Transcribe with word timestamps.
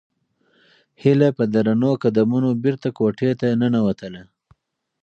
هیله 1.01 1.29
په 1.37 1.43
درنو 1.53 1.91
قدمونو 2.03 2.49
بېرته 2.63 2.87
کوټې 2.97 3.31
ته 3.39 3.47
ننووتله. 3.61 4.23